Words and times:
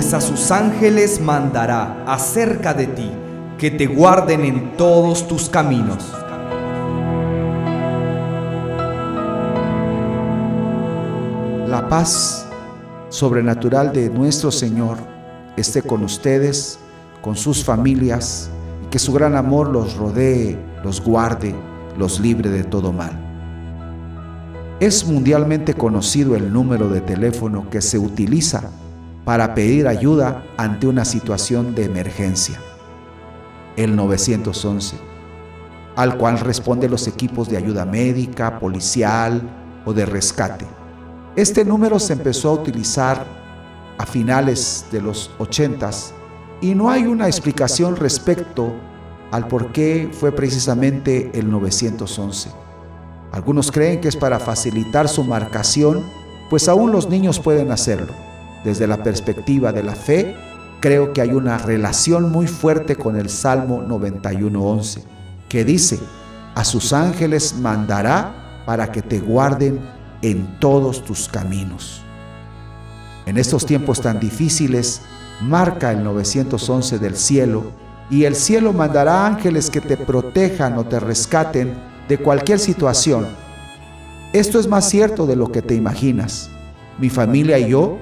pues 0.00 0.14
a 0.14 0.20
sus 0.22 0.50
ángeles 0.50 1.20
mandará 1.20 2.04
acerca 2.06 2.72
de 2.72 2.86
ti, 2.86 3.10
que 3.58 3.70
te 3.70 3.86
guarden 3.86 4.46
en 4.46 4.74
todos 4.78 5.28
tus 5.28 5.50
caminos. 5.50 6.10
La 11.68 11.86
paz 11.90 12.46
sobrenatural 13.10 13.92
de 13.92 14.08
nuestro 14.08 14.50
Señor 14.50 14.96
esté 15.58 15.82
con 15.82 16.02
ustedes, 16.02 16.78
con 17.20 17.36
sus 17.36 17.62
familias, 17.62 18.48
y 18.82 18.86
que 18.86 18.98
su 18.98 19.12
gran 19.12 19.36
amor 19.36 19.68
los 19.68 19.96
rodee, 19.96 20.58
los 20.82 21.04
guarde, 21.04 21.54
los 21.98 22.20
libre 22.20 22.48
de 22.48 22.64
todo 22.64 22.90
mal. 22.90 23.12
Es 24.80 25.06
mundialmente 25.06 25.74
conocido 25.74 26.36
el 26.36 26.50
número 26.50 26.88
de 26.88 27.02
teléfono 27.02 27.68
que 27.68 27.82
se 27.82 27.98
utiliza 27.98 28.70
para 29.24 29.54
pedir 29.54 29.86
ayuda 29.86 30.44
ante 30.56 30.86
una 30.86 31.04
situación 31.04 31.74
de 31.74 31.84
emergencia, 31.84 32.60
el 33.76 33.94
911, 33.94 34.96
al 35.96 36.16
cual 36.16 36.38
responden 36.40 36.90
los 36.90 37.06
equipos 37.06 37.48
de 37.48 37.56
ayuda 37.56 37.84
médica, 37.84 38.58
policial 38.58 39.42
o 39.84 39.92
de 39.92 40.06
rescate. 40.06 40.66
Este 41.36 41.64
número 41.64 41.98
se 41.98 42.14
empezó 42.14 42.50
a 42.50 42.54
utilizar 42.54 43.24
a 43.98 44.06
finales 44.06 44.86
de 44.90 45.00
los 45.00 45.30
80 45.38 45.90
y 46.60 46.74
no 46.74 46.90
hay 46.90 47.06
una 47.06 47.26
explicación 47.26 47.96
respecto 47.96 48.72
al 49.30 49.46
por 49.46 49.72
qué 49.72 50.10
fue 50.12 50.32
precisamente 50.32 51.30
el 51.34 51.50
911. 51.50 52.50
Algunos 53.32 53.70
creen 53.70 54.00
que 54.00 54.08
es 54.08 54.16
para 54.16 54.40
facilitar 54.40 55.08
su 55.08 55.22
marcación, 55.22 56.04
pues 56.48 56.68
aún 56.68 56.90
los 56.90 57.08
niños 57.08 57.38
pueden 57.38 57.70
hacerlo. 57.70 58.12
Desde 58.64 58.86
la 58.86 59.02
perspectiva 59.02 59.72
de 59.72 59.82
la 59.82 59.94
fe, 59.94 60.36
creo 60.80 61.12
que 61.12 61.20
hay 61.20 61.32
una 61.32 61.58
relación 61.58 62.30
muy 62.30 62.46
fuerte 62.46 62.96
con 62.96 63.16
el 63.16 63.28
Salmo 63.28 63.82
91.11, 63.82 65.02
que 65.48 65.64
dice, 65.64 65.98
a 66.54 66.64
sus 66.64 66.92
ángeles 66.92 67.54
mandará 67.58 68.62
para 68.66 68.90
que 68.92 69.02
te 69.02 69.20
guarden 69.20 69.80
en 70.22 70.58
todos 70.58 71.04
tus 71.04 71.28
caminos. 71.28 72.02
En 73.26 73.38
estos 73.38 73.64
tiempos 73.64 74.00
tan 74.00 74.18
difíciles, 74.18 75.02
marca 75.40 75.92
el 75.92 76.02
911 76.04 76.98
del 76.98 77.16
cielo 77.16 77.72
y 78.10 78.24
el 78.24 78.34
cielo 78.34 78.72
mandará 78.72 79.26
ángeles 79.26 79.70
que 79.70 79.80
te 79.80 79.96
protejan 79.96 80.76
o 80.76 80.84
te 80.84 80.98
rescaten 80.98 81.74
de 82.08 82.18
cualquier 82.18 82.58
situación. 82.58 83.26
Esto 84.32 84.58
es 84.58 84.66
más 84.66 84.88
cierto 84.88 85.26
de 85.26 85.36
lo 85.36 85.50
que 85.52 85.62
te 85.62 85.74
imaginas. 85.74 86.50
Mi 86.98 87.08
familia 87.08 87.58
y 87.58 87.70
yo 87.70 87.98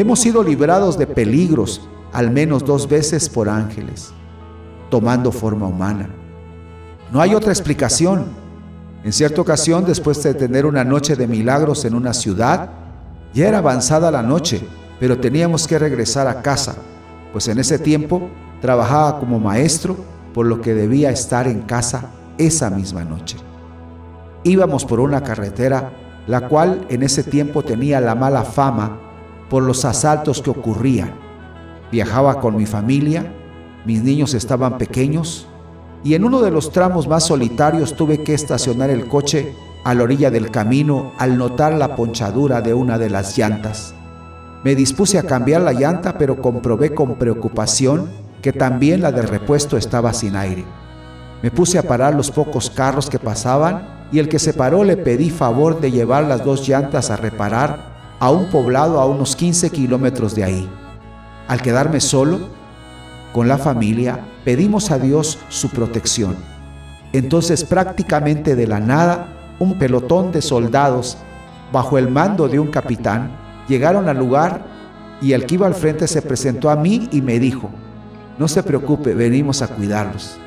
hemos 0.00 0.20
sido 0.20 0.42
librados 0.42 0.98
de 0.98 1.06
peligros 1.06 1.88
al 2.12 2.30
menos 2.30 2.64
dos 2.64 2.88
veces 2.88 3.28
por 3.28 3.48
ángeles, 3.48 4.12
tomando 4.90 5.32
forma 5.32 5.66
humana. 5.66 6.10
No 7.10 7.20
hay 7.20 7.34
otra 7.34 7.50
explicación. 7.52 8.26
En 9.04 9.12
cierta 9.12 9.40
ocasión, 9.40 9.84
después 9.86 10.22
de 10.22 10.34
tener 10.34 10.66
una 10.66 10.84
noche 10.84 11.16
de 11.16 11.26
milagros 11.26 11.84
en 11.84 11.94
una 11.94 12.12
ciudad, 12.12 12.70
ya 13.32 13.48
era 13.48 13.58
avanzada 13.58 14.10
la 14.10 14.22
noche, 14.22 14.60
pero 15.00 15.18
teníamos 15.18 15.66
que 15.66 15.78
regresar 15.78 16.26
a 16.26 16.42
casa, 16.42 16.74
pues 17.32 17.48
en 17.48 17.58
ese 17.58 17.78
tiempo 17.78 18.28
trabajaba 18.60 19.18
como 19.18 19.38
maestro, 19.38 19.96
por 20.34 20.46
lo 20.46 20.60
que 20.60 20.74
debía 20.74 21.10
estar 21.10 21.46
en 21.46 21.62
casa 21.62 22.10
esa 22.36 22.68
misma 22.68 23.04
noche. 23.04 23.38
Íbamos 24.44 24.84
por 24.84 25.00
una 25.00 25.22
carretera, 25.22 25.92
la 26.26 26.48
cual 26.48 26.84
en 26.90 27.02
ese 27.02 27.22
tiempo 27.22 27.62
tenía 27.62 28.00
la 28.00 28.14
mala 28.14 28.42
fama 28.42 29.05
por 29.48 29.62
los 29.62 29.84
asaltos 29.84 30.42
que 30.42 30.50
ocurrían. 30.50 31.14
Viajaba 31.90 32.40
con 32.40 32.56
mi 32.56 32.66
familia, 32.66 33.32
mis 33.84 34.02
niños 34.02 34.34
estaban 34.34 34.78
pequeños, 34.78 35.46
y 36.02 36.14
en 36.14 36.24
uno 36.24 36.40
de 36.40 36.50
los 36.50 36.72
tramos 36.72 37.08
más 37.08 37.24
solitarios 37.24 37.94
tuve 37.94 38.22
que 38.22 38.34
estacionar 38.34 38.90
el 38.90 39.06
coche 39.06 39.54
a 39.84 39.94
la 39.94 40.02
orilla 40.02 40.30
del 40.30 40.50
camino 40.50 41.12
al 41.18 41.38
notar 41.38 41.74
la 41.74 41.94
ponchadura 41.94 42.60
de 42.60 42.74
una 42.74 42.98
de 42.98 43.10
las 43.10 43.36
llantas. 43.38 43.94
Me 44.64 44.74
dispuse 44.74 45.18
a 45.18 45.22
cambiar 45.22 45.62
la 45.62 45.72
llanta, 45.72 46.18
pero 46.18 46.42
comprobé 46.42 46.92
con 46.94 47.14
preocupación 47.14 48.08
que 48.42 48.52
también 48.52 49.00
la 49.00 49.12
del 49.12 49.28
repuesto 49.28 49.76
estaba 49.76 50.12
sin 50.12 50.36
aire. 50.36 50.64
Me 51.42 51.50
puse 51.50 51.78
a 51.78 51.82
parar 51.82 52.14
los 52.14 52.30
pocos 52.30 52.70
carros 52.70 53.08
que 53.08 53.18
pasaban 53.18 54.06
y 54.10 54.18
el 54.18 54.28
que 54.28 54.38
se 54.38 54.54
paró 54.54 54.84
le 54.84 54.96
pedí 54.96 55.30
favor 55.30 55.80
de 55.80 55.90
llevar 55.90 56.24
las 56.24 56.44
dos 56.44 56.66
llantas 56.66 57.10
a 57.10 57.16
reparar 57.16 57.95
a 58.18 58.30
un 58.30 58.46
poblado 58.46 59.00
a 59.00 59.06
unos 59.06 59.36
15 59.36 59.70
kilómetros 59.70 60.34
de 60.34 60.44
ahí. 60.44 60.68
Al 61.48 61.62
quedarme 61.62 62.00
solo, 62.00 62.40
con 63.32 63.48
la 63.48 63.58
familia, 63.58 64.20
pedimos 64.44 64.90
a 64.90 64.98
Dios 64.98 65.38
su 65.48 65.68
protección. 65.70 66.36
Entonces 67.12 67.64
prácticamente 67.64 68.56
de 68.56 68.66
la 68.66 68.80
nada, 68.80 69.28
un 69.58 69.78
pelotón 69.78 70.32
de 70.32 70.42
soldados, 70.42 71.18
bajo 71.72 71.98
el 71.98 72.08
mando 72.08 72.48
de 72.48 72.58
un 72.58 72.68
capitán, 72.68 73.30
llegaron 73.68 74.08
al 74.08 74.18
lugar 74.18 74.62
y 75.20 75.32
el 75.32 75.46
que 75.46 75.54
iba 75.54 75.66
al 75.66 75.74
frente 75.74 76.06
se 76.06 76.22
presentó 76.22 76.70
a 76.70 76.76
mí 76.76 77.08
y 77.12 77.22
me 77.22 77.38
dijo, 77.38 77.70
no 78.38 78.48
se 78.48 78.62
preocupe, 78.62 79.14
venimos 79.14 79.62
a 79.62 79.68
cuidarlos. 79.68 80.38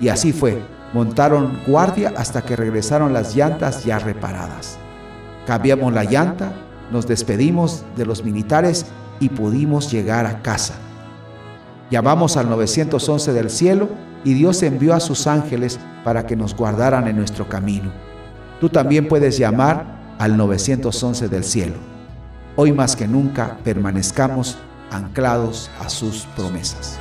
Y 0.00 0.08
así 0.08 0.32
fue, 0.32 0.60
montaron 0.92 1.58
guardia 1.66 2.12
hasta 2.16 2.42
que 2.42 2.56
regresaron 2.56 3.12
las 3.12 3.34
llantas 3.34 3.84
ya 3.84 3.98
reparadas. 3.98 4.78
Cambiamos 5.46 5.92
la 5.92 6.04
llanta, 6.04 6.52
nos 6.92 7.06
despedimos 7.06 7.84
de 7.96 8.06
los 8.06 8.22
militares 8.22 8.86
y 9.18 9.30
pudimos 9.30 9.90
llegar 9.90 10.26
a 10.26 10.42
casa. 10.42 10.74
Llamamos 11.90 12.36
al 12.36 12.48
911 12.48 13.32
del 13.32 13.50
cielo 13.50 13.88
y 14.24 14.34
Dios 14.34 14.62
envió 14.62 14.94
a 14.94 15.00
sus 15.00 15.26
ángeles 15.26 15.80
para 16.04 16.26
que 16.26 16.36
nos 16.36 16.54
guardaran 16.54 17.08
en 17.08 17.16
nuestro 17.16 17.48
camino. 17.48 17.90
Tú 18.60 18.68
también 18.68 19.08
puedes 19.08 19.38
llamar 19.38 20.16
al 20.18 20.36
911 20.36 21.28
del 21.28 21.44
cielo. 21.44 21.74
Hoy 22.56 22.72
más 22.72 22.94
que 22.94 23.08
nunca 23.08 23.58
permanezcamos 23.64 24.58
anclados 24.90 25.70
a 25.80 25.88
sus 25.88 26.26
promesas. 26.36 26.98